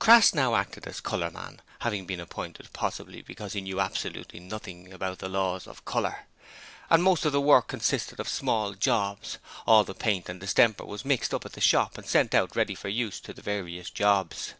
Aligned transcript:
Crass 0.00 0.34
now 0.34 0.56
acted 0.56 0.88
as 0.88 0.98
colourman, 1.00 1.60
having 1.82 2.04
been 2.04 2.18
appointed 2.18 2.72
possibly 2.72 3.22
because 3.22 3.52
he 3.52 3.60
knew 3.60 3.80
absolutely 3.80 4.40
nothing 4.40 4.92
about 4.92 5.20
the 5.20 5.28
laws 5.28 5.68
of 5.68 5.84
colour. 5.84 6.24
As 6.90 6.98
most 6.98 7.24
of 7.24 7.30
the 7.30 7.40
work 7.40 7.68
consisted 7.68 8.18
of 8.18 8.28
small 8.28 8.74
jobs, 8.74 9.38
all 9.68 9.84
the 9.84 9.94
paint 9.94 10.28
and 10.28 10.40
distemper 10.40 10.84
was 10.84 11.04
mixed 11.04 11.32
up 11.32 11.46
at 11.46 11.52
the 11.52 11.60
shop 11.60 11.96
and 11.96 12.08
sent 12.08 12.34
out 12.34 12.56
ready 12.56 12.74
for 12.74 12.88
use 12.88 13.20
to 13.20 13.32
the 13.32 13.40
various 13.40 13.88
jobs. 13.88 14.54